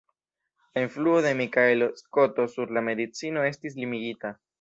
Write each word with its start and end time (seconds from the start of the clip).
La 0.77 0.83
influo 0.85 1.19
de 1.25 1.33
Mikaelo 1.41 1.87
Skoto 1.99 2.45
sur 2.55 2.73
la 2.79 2.83
medicino 2.87 3.45
estis 3.51 3.77
limigita. 3.83 4.33